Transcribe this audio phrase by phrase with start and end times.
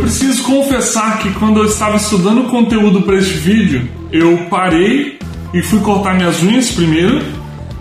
[0.00, 5.18] preciso confessar que quando eu estava estudando conteúdo para este vídeo, eu parei
[5.52, 7.22] e fui cortar minhas unhas primeiro.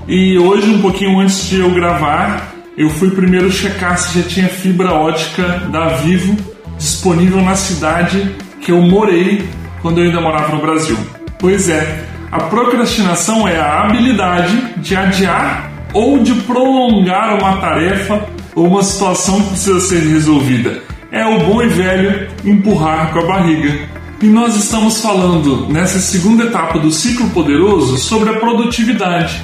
[0.08, 4.50] E hoje, um pouquinho antes de eu gravar, eu fui primeiro checar se já tinha
[4.50, 6.36] fibra ótica da Vivo
[6.78, 9.44] disponível na cidade que eu morei
[9.82, 10.98] quando eu ainda morava no Brasil.
[11.38, 18.26] Pois é, a procrastinação é a habilidade de adiar ou de prolongar uma tarefa
[18.56, 20.89] ou uma situação que precisa ser resolvida.
[21.12, 23.90] É o bom e velho empurrar com a barriga.
[24.22, 29.42] E nós estamos falando nessa segunda etapa do ciclo poderoso sobre a produtividade.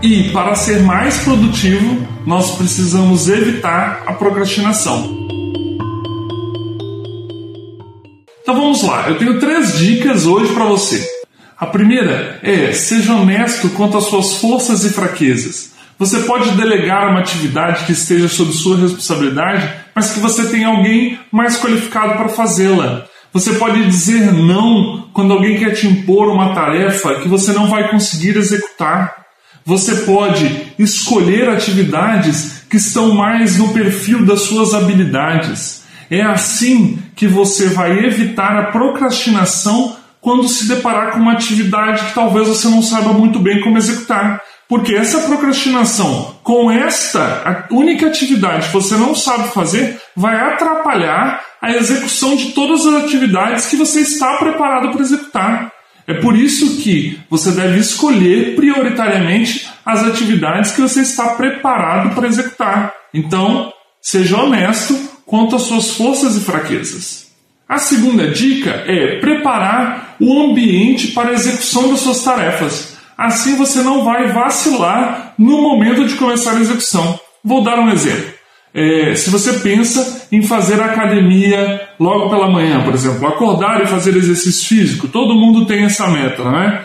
[0.00, 5.26] E para ser mais produtivo, nós precisamos evitar a procrastinação.
[8.40, 11.04] Então vamos lá, eu tenho três dicas hoje para você.
[11.58, 15.72] A primeira é seja honesto quanto às suas forças e fraquezas.
[15.98, 21.18] Você pode delegar uma atividade que esteja sob sua responsabilidade, mas que você tem alguém
[21.32, 23.04] mais qualificado para fazê-la.
[23.32, 27.90] Você pode dizer não quando alguém quer te impor uma tarefa que você não vai
[27.90, 29.26] conseguir executar.
[29.64, 35.82] Você pode escolher atividades que estão mais no perfil das suas habilidades.
[36.08, 42.14] É assim que você vai evitar a procrastinação quando se deparar com uma atividade que
[42.14, 44.40] talvez você não saiba muito bem como executar.
[44.68, 51.72] Porque essa procrastinação com esta única atividade que você não sabe fazer vai atrapalhar a
[51.72, 55.72] execução de todas as atividades que você está preparado para executar.
[56.06, 62.26] É por isso que você deve escolher prioritariamente as atividades que você está preparado para
[62.26, 62.92] executar.
[63.12, 64.94] Então, seja honesto
[65.26, 67.28] quanto às suas forças e fraquezas.
[67.68, 72.87] A segunda dica é preparar o ambiente para a execução das suas tarefas.
[73.18, 77.18] Assim você não vai vacilar no momento de começar a execução.
[77.44, 78.38] Vou dar um exemplo.
[78.72, 84.16] É, se você pensa em fazer academia logo pela manhã, por exemplo, acordar e fazer
[84.16, 86.84] exercício físico, todo mundo tem essa meta, não é?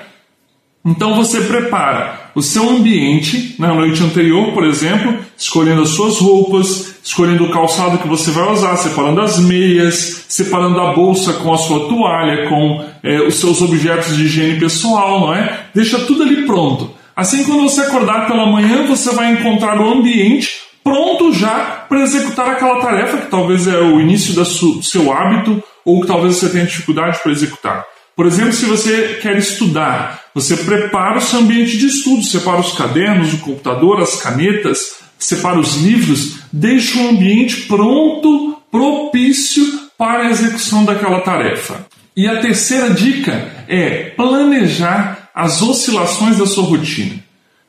[0.85, 6.95] Então você prepara o seu ambiente na noite anterior, por exemplo, escolhendo as suas roupas,
[7.01, 11.57] escolhendo o calçado que você vai usar, separando as meias, separando a bolsa com a
[11.57, 15.67] sua toalha, com é, os seus objetos de higiene pessoal, não é?
[15.73, 16.91] Deixa tudo ali pronto.
[17.15, 22.49] Assim, quando você acordar pela manhã, você vai encontrar o ambiente pronto já para executar
[22.49, 26.65] aquela tarefa que talvez é o início do seu hábito ou que talvez você tenha
[26.65, 27.85] dificuldade para executar.
[28.15, 32.73] Por exemplo, se você quer estudar, você prepara o seu ambiente de estudo, separa os
[32.73, 39.63] cadernos, o computador, as canetas, separa os livros, deixa o ambiente pronto, propício
[39.97, 41.87] para a execução daquela tarefa.
[42.15, 47.23] E a terceira dica é planejar as oscilações da sua rotina.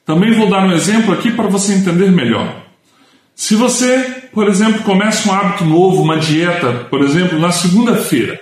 [0.04, 2.62] Também vou dar um exemplo aqui para você entender melhor.
[3.34, 8.38] Se você, por exemplo, começa um hábito novo, uma dieta, por exemplo, na segunda-feira,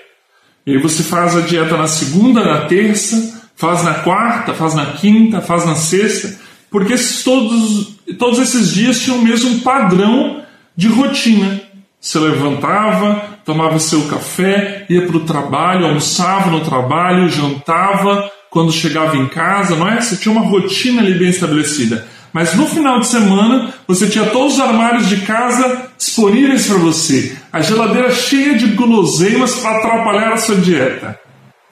[0.66, 5.40] e você faz a dieta na segunda, na terça, faz na quarta, faz na quinta,
[5.40, 6.38] faz na sexta,
[6.70, 10.42] porque todos, todos esses dias tinham o mesmo padrão
[10.76, 11.60] de rotina.
[12.00, 19.16] Você levantava, tomava seu café, ia para o trabalho, almoçava no trabalho, jantava quando chegava
[19.16, 20.00] em casa, não é?
[20.00, 22.06] Você tinha uma rotina ali bem estabelecida.
[22.32, 27.36] Mas no final de semana você tinha todos os armários de casa disponíveis para você,
[27.52, 31.18] a geladeira cheia de guloseimas para atrapalhar a sua dieta.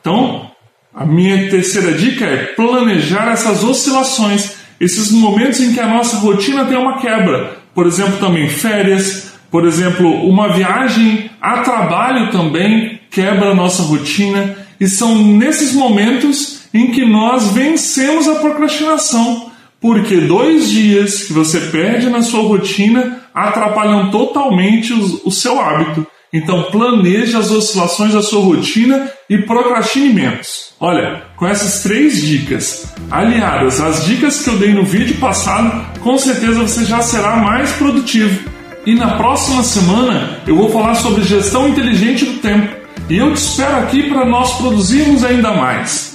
[0.00, 0.50] Então,
[0.94, 6.64] a minha terceira dica é planejar essas oscilações, esses momentos em que a nossa rotina
[6.64, 7.58] tem uma quebra.
[7.74, 14.56] Por exemplo, também férias, por exemplo, uma viagem a trabalho também quebra a nossa rotina,
[14.78, 19.49] e são nesses momentos em que nós vencemos a procrastinação
[19.80, 26.06] porque dois dias que você perde na sua rotina atrapalham totalmente o, seu hábito.
[26.32, 30.74] Então planeje as oscilações da sua rotina e procrastine menos.
[30.78, 36.16] Olha, com essas três dicas, aliadas às dicas que eu dei no vídeo passado, com
[36.18, 38.48] certeza você já será mais produtivo.
[38.86, 42.76] E na próxima semana eu vou falar sobre gestão inteligente do tempo.
[43.08, 46.09] E eu te espero aqui para nós produzirmos ainda mais.